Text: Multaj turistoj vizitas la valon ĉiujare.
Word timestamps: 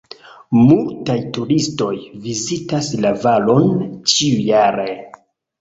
Multaj 0.59 1.17
turistoj 1.35 1.91
vizitas 2.25 2.89
la 3.05 3.13
valon 3.27 3.69
ĉiujare. 4.15 4.91